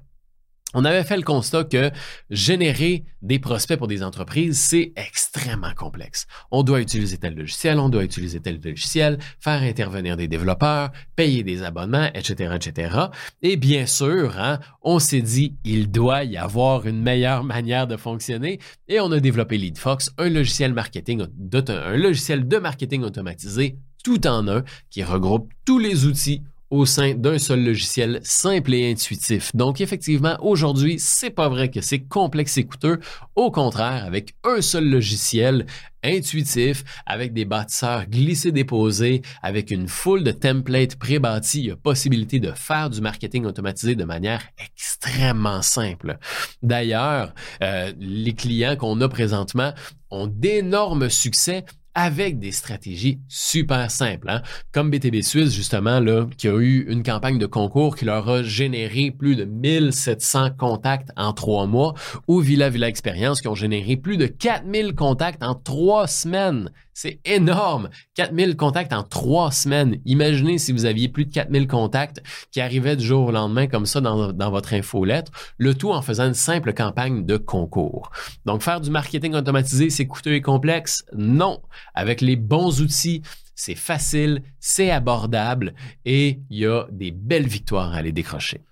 on 0.76 0.84
avait 0.84 1.04
fait 1.04 1.16
le 1.16 1.22
constat 1.22 1.64
que 1.64 1.90
générer 2.28 3.04
des 3.22 3.38
prospects 3.38 3.78
pour 3.78 3.88
des 3.88 4.02
entreprises, 4.02 4.60
c'est 4.60 4.92
extrêmement 4.94 5.72
complexe. 5.74 6.26
On 6.50 6.62
doit 6.62 6.82
utiliser 6.82 7.16
tel 7.16 7.34
logiciel, 7.34 7.78
on 7.78 7.88
doit 7.88 8.04
utiliser 8.04 8.40
tel 8.40 8.60
logiciel, 8.62 9.18
faire 9.40 9.62
intervenir 9.62 10.18
des 10.18 10.28
développeurs, 10.28 10.92
payer 11.16 11.42
des 11.42 11.62
abonnements, 11.62 12.10
etc., 12.12 12.54
etc. 12.54 12.94
Et 13.40 13.56
bien 13.56 13.86
sûr, 13.86 14.38
hein, 14.38 14.60
on 14.82 14.98
s'est 14.98 15.22
dit, 15.22 15.54
il 15.64 15.90
doit 15.90 16.24
y 16.24 16.36
avoir 16.36 16.86
une 16.86 17.00
meilleure 17.00 17.42
manière 17.42 17.86
de 17.86 17.96
fonctionner 17.96 18.60
et 18.86 19.00
on 19.00 19.10
a 19.12 19.18
développé 19.18 19.56
LeadFox, 19.56 20.12
un 20.18 20.28
logiciel 20.28 20.74
un 20.76 21.96
logiciel 21.96 22.46
de 22.46 22.58
marketing 22.58 23.02
automatisé 23.02 23.78
tout 24.04 24.26
en 24.26 24.46
un 24.46 24.62
qui 24.90 25.02
regroupe 25.02 25.50
tous 25.64 25.78
les 25.78 26.04
outils 26.04 26.42
au 26.70 26.84
sein 26.84 27.14
d'un 27.14 27.38
seul 27.38 27.64
logiciel 27.64 28.20
simple 28.22 28.74
et 28.74 28.90
intuitif. 28.90 29.54
Donc 29.54 29.80
effectivement, 29.80 30.36
aujourd'hui, 30.40 30.98
c'est 30.98 31.30
pas 31.30 31.48
vrai 31.48 31.70
que 31.70 31.80
c'est 31.80 32.00
complexe 32.00 32.56
et 32.58 32.64
coûteux. 32.64 32.98
Au 33.34 33.50
contraire, 33.50 34.04
avec 34.04 34.34
un 34.44 34.60
seul 34.60 34.88
logiciel 34.88 35.66
intuitif, 36.02 36.84
avec 37.04 37.32
des 37.32 37.44
bâtisseurs 37.44 38.06
glissés-déposés, 38.06 39.22
avec 39.42 39.70
une 39.70 39.88
foule 39.88 40.24
de 40.24 40.30
templates 40.30 40.96
pré-bâtis, 40.96 41.60
il 41.60 41.66
y 41.66 41.70
a 41.70 41.76
possibilité 41.76 42.38
de 42.38 42.52
faire 42.52 42.90
du 42.90 43.00
marketing 43.00 43.44
automatisé 43.44 43.94
de 43.94 44.04
manière 44.04 44.42
extrêmement 44.58 45.62
simple. 45.62 46.18
D'ailleurs, 46.62 47.34
euh, 47.62 47.92
les 47.98 48.34
clients 48.34 48.76
qu'on 48.76 49.00
a 49.00 49.08
présentement 49.08 49.72
ont 50.10 50.26
d'énormes 50.26 51.10
succès 51.10 51.64
avec 51.96 52.38
des 52.38 52.52
stratégies 52.52 53.20
super 53.26 53.90
simples, 53.90 54.28
hein. 54.28 54.42
comme 54.70 54.90
BTB 54.90 55.22
Suisse 55.22 55.52
justement 55.52 55.98
là, 55.98 56.26
qui 56.36 56.46
a 56.46 56.56
eu 56.58 56.84
une 56.88 57.02
campagne 57.02 57.38
de 57.38 57.46
concours 57.46 57.96
qui 57.96 58.04
leur 58.04 58.28
a 58.28 58.42
généré 58.42 59.10
plus 59.10 59.34
de 59.34 59.44
1700 59.44 60.50
contacts 60.58 61.08
en 61.16 61.32
trois 61.32 61.66
mois, 61.66 61.94
ou 62.28 62.40
Villa 62.40 62.68
Villa 62.68 62.86
Expérience 62.86 63.40
qui 63.40 63.48
ont 63.48 63.54
généré 63.54 63.96
plus 63.96 64.18
de 64.18 64.26
4000 64.26 64.94
contacts 64.94 65.42
en 65.42 65.54
trois 65.54 66.06
semaines. 66.06 66.70
C'est 66.98 67.20
énorme. 67.26 67.90
4000 68.14 68.56
contacts 68.56 68.94
en 68.94 69.02
trois 69.02 69.52
semaines. 69.52 70.00
Imaginez 70.06 70.56
si 70.56 70.72
vous 70.72 70.86
aviez 70.86 71.10
plus 71.10 71.26
de 71.26 71.30
4000 71.30 71.66
contacts 71.66 72.22
qui 72.50 72.62
arrivaient 72.62 72.96
du 72.96 73.04
jour 73.04 73.26
au 73.26 73.32
lendemain 73.32 73.66
comme 73.66 73.84
ça 73.84 74.00
dans, 74.00 74.32
dans 74.32 74.50
votre 74.50 74.72
infolettre, 74.72 75.30
le 75.58 75.74
tout 75.74 75.92
en 75.92 76.00
faisant 76.00 76.26
une 76.26 76.32
simple 76.32 76.72
campagne 76.72 77.26
de 77.26 77.36
concours. 77.36 78.10
Donc, 78.46 78.62
faire 78.62 78.80
du 78.80 78.88
marketing 78.88 79.34
automatisé, 79.34 79.90
c'est 79.90 80.06
coûteux 80.06 80.36
et 80.36 80.40
complexe? 80.40 81.04
Non. 81.14 81.60
Avec 81.92 82.22
les 82.22 82.36
bons 82.36 82.80
outils, 82.80 83.20
c'est 83.54 83.74
facile, 83.74 84.42
c'est 84.58 84.90
abordable 84.90 85.74
et 86.06 86.40
il 86.48 86.58
y 86.60 86.64
a 86.64 86.86
des 86.90 87.10
belles 87.10 87.46
victoires 87.46 87.92
à 87.92 87.96
aller 87.96 88.12
décrocher. 88.12 88.62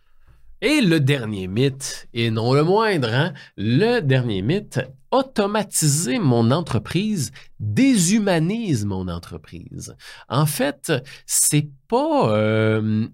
Et 0.63 0.81
le 0.81 0.99
dernier 0.99 1.47
mythe, 1.47 2.09
et 2.15 2.31
non 2.31 2.55
le 2.55 2.65
moindre, 2.65 3.13
hein, 3.13 3.35
le 3.59 4.01
dernier 4.01 4.41
mythe, 4.41 4.81
automatiser 5.15 6.19
mon 6.19 6.51
entreprise 6.51 7.31
déshumanise 7.61 8.85
mon 8.85 9.09
entreprise. 9.09 9.97
En 10.29 10.47
fait, 10.47 10.93
c'est 11.27 11.69
pas... 11.89 12.31
Euh, 12.31 13.07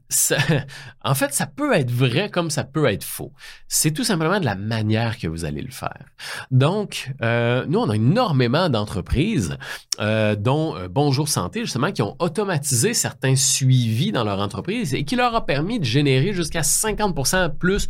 en 1.04 1.14
fait, 1.14 1.34
ça 1.34 1.46
peut 1.46 1.74
être 1.74 1.90
vrai 1.90 2.30
comme 2.30 2.50
ça 2.50 2.64
peut 2.64 2.86
être 2.86 3.04
faux. 3.04 3.32
C'est 3.68 3.90
tout 3.90 4.04
simplement 4.04 4.40
de 4.40 4.44
la 4.44 4.54
manière 4.54 5.18
que 5.18 5.28
vous 5.28 5.44
allez 5.44 5.60
le 5.60 5.70
faire. 5.70 6.06
Donc, 6.50 7.12
euh, 7.22 7.64
nous, 7.68 7.78
on 7.78 7.90
a 7.90 7.96
énormément 7.96 8.68
d'entreprises, 8.68 9.56
euh, 10.00 10.34
dont 10.34 10.74
Bonjour 10.88 11.28
Santé, 11.28 11.60
justement, 11.60 11.92
qui 11.92 12.02
ont 12.02 12.16
automatisé 12.18 12.94
certains 12.94 13.36
suivis 13.36 14.12
dans 14.12 14.24
leur 14.24 14.40
entreprise 14.40 14.94
et 14.94 15.04
qui 15.04 15.16
leur 15.16 15.34
a 15.34 15.44
permis 15.44 15.78
de 15.78 15.84
générer 15.84 16.32
jusqu'à 16.32 16.62
50% 16.62 17.56
plus, 17.56 17.88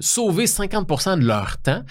sauver 0.00 0.44
50% 0.46 1.18
de 1.18 1.26
leur 1.26 1.58
temps 1.58 1.82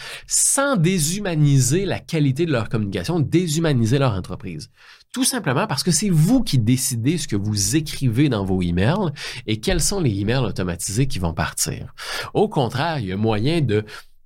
sans 0.54 0.76
déshumaniser 0.76 1.86
la 1.86 2.00
qualité 2.00 2.46
de 2.46 2.52
leur 2.52 2.68
communication, 2.68 3.22
déshumaniser 3.22 4.00
leur 4.00 4.12
entreprise. 4.12 4.70
Tout 5.14 5.24
simplement 5.24 5.66
parce 5.66 5.82
que 5.82 5.92
c'est 5.92 6.10
vous 6.10 6.44
qui 6.44 6.58
décidez 6.58 7.18
ce 7.18 7.28
que 7.28 7.38
vous 7.38 7.78
écrivez 7.78 8.28
dans 8.28 8.44
vos 8.44 8.62
emails 8.62 9.12
et 9.48 9.62
quels 9.62 9.80
sont 9.80 10.02
les 10.02 10.20
emails 10.20 10.44
automatisés 10.44 11.08
qui 11.08 11.20
vont 11.20 11.34
partir. 11.34 11.94
Au 12.34 12.50
contraire, 12.50 13.00
il 13.00 13.08
y 13.08 13.12
a 13.14 13.18
moyen 13.18 13.66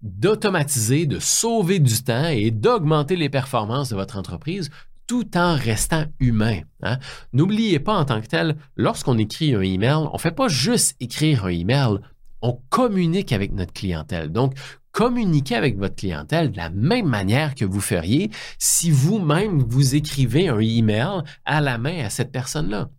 d'automatiser, 0.01 1.05
de 1.05 1.19
sauver 1.19 1.77
du 1.77 2.03
temps 2.03 2.27
et 2.27 2.49
d'augmenter 2.49 3.15
les 3.15 3.29
performances 3.29 3.89
de 3.89 3.95
votre 3.95 4.17
entreprise 4.17 4.71
tout 5.05 5.37
en 5.37 5.55
restant 5.55 6.05
humain. 6.19 6.61
Hein. 6.81 6.97
N'oubliez 7.33 7.77
pas 7.77 7.93
en 7.93 8.05
tant 8.05 8.19
que 8.19 8.27
tel, 8.27 8.55
lorsqu'on 8.75 9.19
écrit 9.19 9.53
un 9.53 9.61
email, 9.61 9.93
on 9.93 10.13
ne 10.13 10.17
fait 10.17 10.31
pas 10.31 10.47
juste 10.47 10.95
écrire 10.99 11.45
un 11.45 11.49
email, 11.49 11.99
on 12.41 12.59
communique 12.69 13.31
avec 13.31 13.53
notre 13.53 13.73
clientèle. 13.73 14.31
Donc, 14.31 14.55
communiquer 14.95 15.55
avec 15.55 15.77
votre 15.77 15.95
clientèle 15.95 16.51
de 16.51 16.57
la 16.57 16.69
même 16.69 17.07
manière 17.07 17.53
que 17.53 17.65
vous 17.65 17.81
feriez 17.81 18.31
si 18.57 18.91
vous-même 18.91 19.61
vous 19.61 19.93
écrivez 19.93 20.47
un 20.47 20.59
email 20.59 21.21
à 21.43 21.59
la 21.59 21.77
main 21.77 22.05
à 22.05 22.09
cette 22.09 22.31
personne-là. 22.31 22.89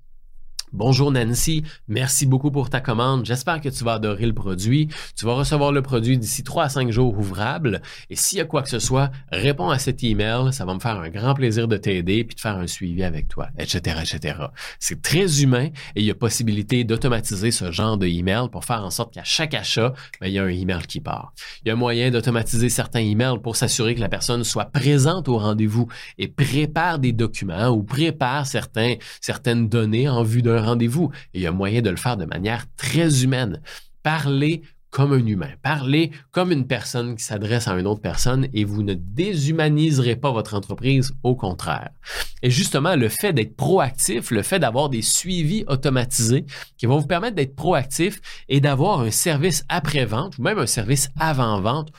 Bonjour 0.73 1.13
Nancy, 1.13 1.63
merci 1.87 2.27
beaucoup 2.27 2.51
pour 2.51 2.71
ta 2.71 2.81
commande. 2.81 3.25
J'espère 3.25 3.61
que 3.61 3.69
tu 3.69 3.85
vas 3.85 3.95
adorer 3.95 4.27
le 4.27 4.33
produit. 4.33 4.89
Tu 5.17 5.25
vas 5.25 5.35
recevoir 5.35 5.71
le 5.71 5.81
produit 5.81 6.19
d'ici 6.19 6.43
3 6.43 6.65
à 6.65 6.69
5 6.69 6.91
jours 6.91 7.17
ouvrables. 7.17 7.81
Et 8.11 8.17
s'il 8.17 8.39
y 8.39 8.41
a 8.41 8.45
quoi 8.45 8.63
que 8.63 8.69
ce 8.69 8.81
soit, 8.81 9.13
réponds 9.31 9.71
à 9.71 9.79
cet 9.79 10.03
email. 10.03 10.53
Ça 10.53 10.65
va 10.65 10.75
me 10.75 10.81
faire 10.81 10.99
un 10.99 11.09
grand 11.09 11.35
plaisir 11.35 11.69
de 11.69 11.77
t'aider 11.77 12.25
puis 12.25 12.35
de 12.35 12.41
faire 12.41 12.57
un 12.57 12.67
suivi 12.67 13.05
avec 13.05 13.29
toi, 13.29 13.49
etc., 13.59 14.01
etc. 14.03 14.41
C'est 14.81 15.01
très 15.01 15.41
humain 15.41 15.67
et 15.95 16.01
il 16.01 16.05
y 16.05 16.11
a 16.11 16.17
possibilité 16.17 16.83
d'automatiser 16.83 17.53
ce 17.53 17.71
genre 17.71 17.97
de 17.97 18.09
email 18.09 18.49
pour 18.51 18.65
faire 18.65 18.85
en 18.85 18.91
sorte 18.91 19.15
qu'à 19.15 19.25
chaque 19.25 19.55
achat, 19.55 19.95
ben, 20.21 20.27
il 20.27 20.33
y 20.33 20.39
a 20.41 20.43
un 20.43 20.49
email 20.49 20.83
qui 20.89 21.01
part. 21.01 21.33
Il 21.65 21.69
y 21.69 21.71
a 21.71 21.77
moyen 21.77 22.11
d'automatiser 22.11 22.71
certains 22.71 23.01
emails 23.01 23.39
pour 23.41 23.55
s'assurer 23.55 23.95
que 23.95 24.01
la 24.01 24.09
personne 24.09 24.43
soit 24.43 24.67
présente 24.67 25.29
au 25.29 25.39
rendez-vous 25.39 25.87
et 26.19 26.27
prépare 26.27 26.99
des 26.99 27.13
documents 27.13 27.69
ou 27.69 27.85
prépare 27.85 28.47
certaines 28.47 29.69
données 29.69 30.09
en 30.09 30.25
vue 30.25 30.43
d'un 30.43 30.56
rendez-vous. 30.59 31.11
il 31.35 31.43
y 31.43 31.47
a 31.47 31.53
moyen 31.53 31.83
de 31.83 31.91
le 31.91 31.97
faire 31.97 32.17
de 32.17 32.25
manière 32.25 32.65
très 32.77 33.23
humaine. 33.23 33.61
Parler 34.03 34.63
comme 34.97 35.13
un 35.13 35.27
humain. 35.27 35.51
Parlez 35.63 36.11
comme 36.31 36.53
une 36.53 36.67
personne 36.67 37.17
qui 37.17 37.23
s'adresse 37.23 37.69
à 37.69 37.79
une 37.79 37.87
autre 37.87 38.01
personne 38.01 38.49
et 38.55 38.65
vous 38.65 38.83
ne 38.83 38.95
déshumaniserez 38.95 40.17
pas 40.17 40.31
votre 40.31 40.55
entreprise, 40.55 41.13
au 41.23 41.35
contraire. 41.35 41.91
Et 42.43 42.51
justement, 42.51 42.97
le 42.97 43.11
fait 43.11 43.35
d'être 43.35 43.57
proactif, 43.57 44.31
le 44.31 44.43
fait 44.43 44.59
d'avoir 44.59 44.89
des 44.89 45.03
suivis 45.03 45.65
automatisés 45.67 46.47
qui 46.79 46.87
vont 46.87 46.99
vous 46.99 47.07
permettre 47.07 47.37
d'être 47.37 47.55
proactif 47.55 48.23
et 48.49 48.61
d'avoir 48.61 49.01
un 49.01 49.11
service 49.11 49.65
après-vente 49.69 50.39
ou 50.39 50.43
même 50.43 50.59
un 50.59 50.67
service 50.67 51.11
avant-vente 51.21 51.93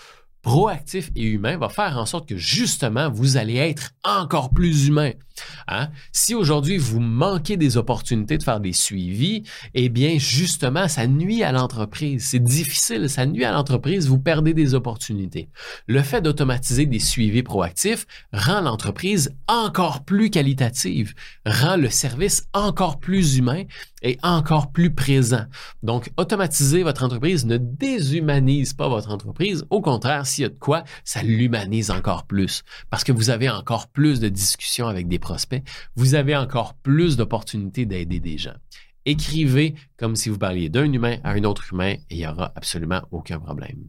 proactif 0.48 1.12
et 1.18 1.24
humain 1.24 1.58
va 1.58 1.68
faire 1.68 1.98
en 1.98 2.06
sorte 2.06 2.30
que 2.30 2.38
justement, 2.38 3.12
vous 3.12 3.36
allez 3.36 3.58
être 3.58 3.92
encore 4.06 4.50
plus 4.50 4.88
humain. 4.88 5.12
Hein? 5.68 5.90
Si 6.14 6.34
aujourd'hui 6.34 6.78
vous 6.78 7.02
manquez 7.02 7.58
des 7.58 7.76
opportunités 7.76 8.38
de 8.38 8.44
faire 8.44 8.62
des 8.62 8.72
suivis, 8.72 9.44
eh 9.74 9.90
bien 9.90 10.18
justement, 10.18 10.88
ça 10.88 11.06
nuit 11.06 11.44
à 11.44 11.52
l'entreprise. 11.52 12.26
C'est 12.28 12.42
difficile, 12.42 13.10
ça 13.10 13.26
nuit 13.26 13.44
à 13.44 13.52
l'entreprise, 13.52 14.08
vous 14.08 14.20
perdez 14.20 14.54
des 14.54 14.74
opportunités. 14.74 15.50
Le 15.86 16.02
fait 16.02 16.22
d'automatiser 16.22 16.86
des 16.86 17.00
suivis 17.00 17.44
proactifs 17.44 18.08
rend 18.32 18.62
l'entreprise 18.62 19.36
encore 19.50 20.06
plus 20.06 20.30
qualitative, 20.30 21.14
rend 21.46 21.76
le 21.76 21.90
service 21.90 22.48
encore 22.54 23.02
plus 23.02 23.36
humain 23.36 23.64
et 24.02 24.18
encore 24.24 24.72
plus 24.72 24.94
présent. 24.94 25.46
Donc, 25.84 26.12
automatiser 26.18 26.84
votre 26.84 27.04
entreprise 27.04 27.46
ne 27.46 27.58
déshumanise 27.58 28.74
pas 28.74 28.88
votre 28.88 29.12
entreprise. 29.12 29.66
Au 29.70 29.82
contraire, 29.82 30.26
s'il 30.26 30.44
y 30.44 30.46
a 30.46 30.50
de 30.50 30.56
quoi, 30.56 30.84
ça 31.04 31.24
l'humanise 31.24 31.92
encore 31.92 32.26
plus 32.26 32.64
parce 32.90 33.04
que 33.04 33.12
vous 33.12 33.30
avez 33.30 33.50
encore 33.50 33.88
plus 33.88 34.20
de 34.20 34.30
discussions 34.30 34.88
avec 34.88 35.08
des 35.08 35.20
prospects, 35.20 35.64
vous 35.96 36.16
avez 36.16 36.36
encore 36.36 36.76
plus 36.76 37.18
d'opportunités 37.18 37.86
d'aider 37.86 38.20
des 38.20 38.38
gens. 38.38 38.56
Écrivez 39.06 39.76
comme 39.98 40.16
si 40.16 40.30
vous 40.30 40.38
parliez 40.38 40.70
d'un 40.70 40.92
humain 40.92 41.18
à 41.24 41.32
un 41.32 41.44
autre 41.44 41.72
humain 41.72 41.94
et 41.94 42.02
il 42.12 42.18
n'y 42.18 42.28
aura 42.28 42.52
absolument 42.56 43.02
aucun 43.12 43.40
problème. 43.40 43.86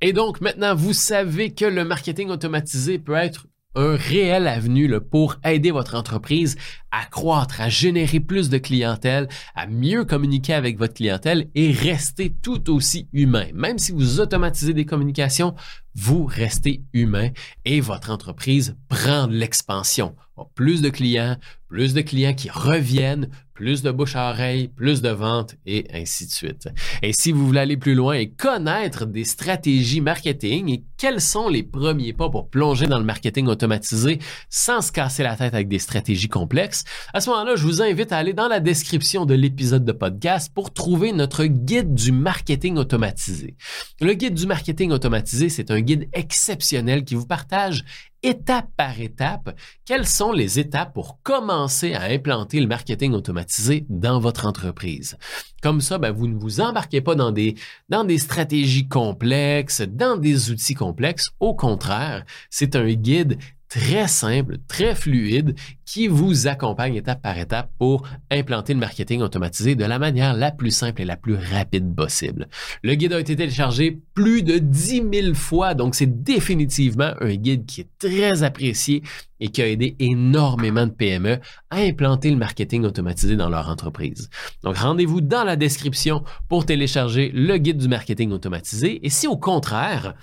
Et 0.00 0.12
donc 0.12 0.40
maintenant, 0.40 0.74
vous 0.74 0.92
savez 0.92 1.54
que 1.54 1.64
le 1.64 1.84
marketing 1.84 2.28
automatisé 2.28 2.98
peut 2.98 3.14
être 3.14 3.46
un 3.76 3.94
réel 3.94 4.48
avenue 4.48 5.00
pour 5.00 5.36
aider 5.44 5.70
votre 5.70 5.94
entreprise 5.94 6.56
à 6.90 7.04
croître, 7.04 7.60
à 7.60 7.68
générer 7.68 8.20
plus 8.20 8.48
de 8.48 8.58
clientèle, 8.58 9.28
à 9.54 9.66
mieux 9.66 10.04
communiquer 10.04 10.54
avec 10.54 10.78
votre 10.78 10.94
clientèle 10.94 11.50
et 11.54 11.70
rester 11.70 12.34
tout 12.42 12.70
aussi 12.70 13.08
humain. 13.12 13.46
Même 13.54 13.78
si 13.78 13.92
vous 13.92 14.18
automatisez 14.18 14.72
des 14.72 14.86
communications, 14.86 15.54
vous 15.94 16.24
restez 16.24 16.82
humain 16.94 17.28
et 17.64 17.80
votre 17.80 18.10
entreprise 18.10 18.76
prend 18.88 19.26
de 19.26 19.34
l'expansion. 19.34 20.16
Plus 20.54 20.82
de 20.82 20.88
clients, 20.88 21.36
plus 21.68 21.94
de 21.94 22.00
clients 22.00 22.34
qui 22.34 22.50
reviennent, 22.50 23.28
plus 23.56 23.82
de 23.82 23.90
bouche 23.90 24.14
à 24.14 24.30
oreille, 24.30 24.68
plus 24.68 25.02
de 25.02 25.08
ventes 25.08 25.56
et 25.64 25.86
ainsi 25.92 26.26
de 26.26 26.30
suite. 26.30 26.68
Et 27.02 27.12
si 27.12 27.32
vous 27.32 27.44
voulez 27.46 27.60
aller 27.60 27.76
plus 27.76 27.94
loin 27.94 28.14
et 28.14 28.28
connaître 28.28 29.06
des 29.06 29.24
stratégies 29.24 30.02
marketing 30.02 30.70
et 30.70 30.84
quels 30.98 31.20
sont 31.20 31.48
les 31.48 31.62
premiers 31.62 32.12
pas 32.12 32.28
pour 32.28 32.48
plonger 32.48 32.86
dans 32.86 32.98
le 32.98 33.04
marketing 33.04 33.46
automatisé 33.46 34.18
sans 34.50 34.82
se 34.82 34.92
casser 34.92 35.22
la 35.22 35.36
tête 35.36 35.54
avec 35.54 35.68
des 35.68 35.78
stratégies 35.78 36.28
complexes, 36.28 36.84
à 37.14 37.20
ce 37.20 37.30
moment-là, 37.30 37.56
je 37.56 37.64
vous 37.64 37.82
invite 37.82 38.12
à 38.12 38.18
aller 38.18 38.34
dans 38.34 38.48
la 38.48 38.60
description 38.60 39.24
de 39.24 39.34
l'épisode 39.34 39.84
de 39.84 39.92
podcast 39.92 40.52
pour 40.54 40.72
trouver 40.72 41.12
notre 41.12 41.44
guide 41.46 41.94
du 41.94 42.12
marketing 42.12 42.76
automatisé. 42.76 43.56
Le 44.00 44.12
guide 44.12 44.34
du 44.34 44.46
marketing 44.46 44.90
automatisé, 44.90 45.48
c'est 45.48 45.70
un 45.70 45.80
guide 45.80 46.08
exceptionnel 46.12 47.04
qui 47.04 47.14
vous 47.14 47.26
partage 47.26 47.84
étape 48.26 48.68
par 48.76 49.00
étape, 49.00 49.56
quelles 49.84 50.06
sont 50.06 50.32
les 50.32 50.58
étapes 50.58 50.92
pour 50.92 51.22
commencer 51.22 51.94
à 51.94 52.02
implanter 52.02 52.60
le 52.60 52.66
marketing 52.66 53.12
automatisé 53.12 53.86
dans 53.88 54.18
votre 54.18 54.46
entreprise? 54.46 55.16
Comme 55.62 55.80
ça, 55.80 55.98
ben, 55.98 56.10
vous 56.10 56.26
ne 56.26 56.36
vous 56.36 56.60
embarquez 56.60 57.00
pas 57.00 57.14
dans 57.14 57.30
des, 57.30 57.54
dans 57.88 58.04
des 58.04 58.18
stratégies 58.18 58.88
complexes, 58.88 59.82
dans 59.82 60.16
des 60.16 60.50
outils 60.50 60.74
complexes. 60.74 61.28
Au 61.38 61.54
contraire, 61.54 62.24
c'est 62.50 62.74
un 62.74 62.92
guide 62.92 63.38
très 63.68 64.08
simple, 64.08 64.58
très 64.68 64.94
fluide, 64.94 65.54
qui 65.84 66.08
vous 66.08 66.46
accompagne 66.46 66.96
étape 66.96 67.22
par 67.22 67.38
étape 67.38 67.70
pour 67.78 68.06
implanter 68.30 68.74
le 68.74 68.80
marketing 68.80 69.20
automatisé 69.22 69.74
de 69.74 69.84
la 69.84 69.98
manière 69.98 70.34
la 70.34 70.50
plus 70.50 70.70
simple 70.70 71.02
et 71.02 71.04
la 71.04 71.16
plus 71.16 71.36
rapide 71.36 71.94
possible. 71.94 72.48
Le 72.82 72.94
guide 72.94 73.12
a 73.12 73.20
été 73.20 73.36
téléchargé 73.36 73.98
plus 74.14 74.42
de 74.42 74.58
10 74.58 75.02
000 75.12 75.34
fois, 75.34 75.74
donc 75.74 75.94
c'est 75.94 76.22
définitivement 76.22 77.12
un 77.20 77.34
guide 77.34 77.66
qui 77.66 77.82
est 77.82 77.88
très 77.98 78.42
apprécié 78.42 79.02
et 79.38 79.48
qui 79.48 79.62
a 79.62 79.68
aidé 79.68 79.96
énormément 79.98 80.86
de 80.86 80.92
PME 80.92 81.38
à 81.70 81.78
implanter 81.78 82.30
le 82.30 82.36
marketing 82.36 82.84
automatisé 82.84 83.36
dans 83.36 83.48
leur 83.48 83.68
entreprise. 83.68 84.30
Donc 84.64 84.76
rendez-vous 84.76 85.20
dans 85.20 85.44
la 85.44 85.56
description 85.56 86.24
pour 86.48 86.66
télécharger 86.66 87.30
le 87.34 87.56
guide 87.58 87.78
du 87.78 87.88
marketing 87.88 88.32
automatisé 88.32 89.04
et 89.04 89.10
si 89.10 89.26
au 89.26 89.36
contraire, 89.36 90.14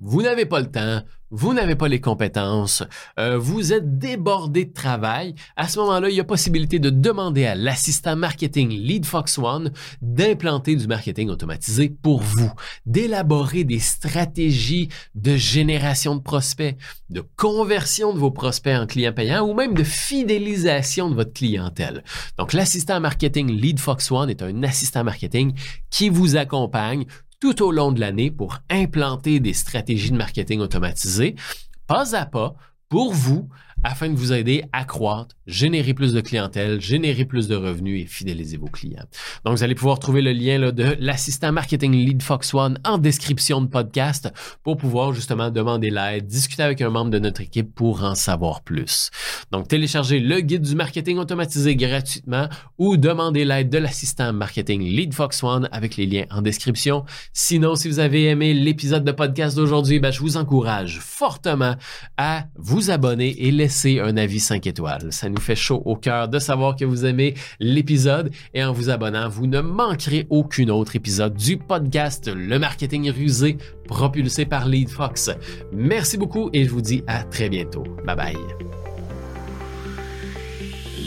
vous 0.00 0.22
n'avez 0.22 0.46
pas 0.46 0.60
le 0.60 0.70
temps, 0.70 1.02
vous 1.30 1.54
n'avez 1.54 1.76
pas 1.76 1.88
les 1.88 2.00
compétences, 2.00 2.82
euh, 3.18 3.38
vous 3.38 3.72
êtes 3.72 3.98
débordé 3.98 4.64
de 4.64 4.72
travail, 4.72 5.34
à 5.56 5.68
ce 5.68 5.78
moment-là, 5.78 6.08
il 6.08 6.16
y 6.16 6.20
a 6.20 6.24
possibilité 6.24 6.78
de 6.78 6.90
demander 6.90 7.44
à 7.44 7.54
l'assistant 7.54 8.16
marketing 8.16 8.70
Lead 8.70 9.06
Fox 9.06 9.38
One 9.38 9.72
d'implanter 10.02 10.74
du 10.74 10.86
marketing 10.86 11.28
automatisé 11.28 11.90
pour 12.02 12.22
vous, 12.22 12.50
d'élaborer 12.86 13.64
des 13.64 13.78
stratégies 13.78 14.88
de 15.14 15.36
génération 15.36 16.16
de 16.16 16.20
prospects, 16.20 16.76
de 17.10 17.22
conversion 17.36 18.12
de 18.12 18.18
vos 18.18 18.30
prospects 18.30 18.76
en 18.76 18.86
clients 18.86 19.12
payants 19.12 19.46
ou 19.46 19.54
même 19.54 19.74
de 19.74 19.84
fidélisation 19.84 21.10
de 21.10 21.14
votre 21.14 21.32
clientèle. 21.32 22.02
Donc, 22.38 22.52
l'assistant 22.52 23.00
marketing 23.00 23.50
Lead 23.50 23.78
Fox 23.78 24.10
One 24.10 24.30
est 24.30 24.42
un 24.42 24.62
assistant 24.62 25.04
marketing 25.04 25.54
qui 25.90 26.08
vous 26.08 26.36
accompagne 26.36 27.04
tout 27.40 27.62
au 27.62 27.72
long 27.72 27.90
de 27.90 28.00
l'année 28.00 28.30
pour 28.30 28.58
implanter 28.68 29.40
des 29.40 29.54
stratégies 29.54 30.10
de 30.10 30.16
marketing 30.16 30.60
automatisées, 30.60 31.34
pas 31.86 32.14
à 32.14 32.26
pas, 32.26 32.54
pour 32.88 33.12
vous, 33.12 33.48
afin 33.82 34.10
de 34.10 34.14
vous 34.14 34.32
aider 34.32 34.62
à 34.72 34.84
croître, 34.84 35.34
générer 35.46 35.94
plus 35.94 36.12
de 36.12 36.20
clientèle, 36.20 36.80
générer 36.80 37.24
plus 37.24 37.48
de 37.48 37.56
revenus 37.56 38.02
et 38.02 38.06
fidéliser 38.06 38.56
vos 38.56 38.66
clients. 38.66 39.06
Donc, 39.44 39.56
vous 39.56 39.62
allez 39.62 39.74
pouvoir 39.74 39.98
trouver 39.98 40.20
le 40.20 40.32
lien 40.32 40.70
de 40.70 40.96
l'assistant 41.00 41.52
marketing 41.52 41.92
Lead 41.92 42.22
Fox 42.22 42.52
One 42.52 42.78
en 42.84 42.98
description 42.98 43.60
de 43.62 43.66
podcast 43.66 44.30
pour 44.62 44.76
pouvoir 44.76 45.12
justement 45.14 45.50
demander 45.50 45.90
l'aide, 45.90 46.26
discuter 46.26 46.62
avec 46.62 46.82
un 46.82 46.90
membre 46.90 47.10
de 47.10 47.18
notre 47.18 47.40
équipe 47.40 47.74
pour 47.74 48.04
en 48.04 48.14
savoir 48.14 48.62
plus. 48.62 49.10
Donc, 49.50 49.68
téléchargez 49.68 50.20
le 50.20 50.40
guide 50.40 50.62
du 50.62 50.74
marketing 50.74 51.18
automatisé 51.18 51.74
gratuitement 51.74 52.48
ou 52.78 52.96
demandez 52.96 53.44
l'aide 53.44 53.70
de 53.70 53.78
l'assistant 53.78 54.32
marketing 54.32 54.82
Lead 54.82 55.14
Fox 55.14 55.42
One 55.42 55.68
avec 55.72 55.96
les 55.96 56.06
liens 56.06 56.26
en 56.30 56.42
description. 56.42 57.04
Sinon, 57.32 57.76
si 57.76 57.88
vous 57.88 57.98
avez 57.98 58.26
aimé 58.26 58.52
l'épisode 58.52 59.04
de 59.04 59.12
podcast 59.12 59.56
d'aujourd'hui, 59.56 60.00
ben, 60.00 60.10
je 60.10 60.20
vous 60.20 60.36
encourage 60.36 60.98
fortement 61.00 61.76
à 62.18 62.44
vous 62.56 62.90
abonner 62.90 63.46
et 63.46 63.50
laisser 63.50 63.69
laisser 63.70 64.00
un 64.00 64.16
avis 64.16 64.40
5 64.40 64.66
étoiles. 64.66 65.12
Ça 65.12 65.28
nous 65.28 65.40
fait 65.40 65.54
chaud 65.54 65.80
au 65.84 65.94
cœur 65.94 66.26
de 66.28 66.40
savoir 66.40 66.74
que 66.74 66.84
vous 66.84 67.06
aimez 67.06 67.34
l'épisode 67.60 68.32
et 68.52 68.64
en 68.64 68.72
vous 68.72 68.90
abonnant, 68.90 69.28
vous 69.28 69.46
ne 69.46 69.60
manquerez 69.60 70.26
aucun 70.28 70.68
autre 70.70 70.96
épisode 70.96 71.34
du 71.34 71.56
podcast 71.56 72.28
Le 72.34 72.58
marketing 72.58 73.12
rusé 73.12 73.58
propulsé 73.86 74.44
par 74.44 74.66
Lead 74.66 74.88
Fox. 74.88 75.30
Merci 75.72 76.18
beaucoup 76.18 76.50
et 76.52 76.64
je 76.64 76.70
vous 76.70 76.80
dis 76.80 77.04
à 77.06 77.22
très 77.22 77.48
bientôt. 77.48 77.84
Bye 78.04 78.16
bye. 78.16 78.79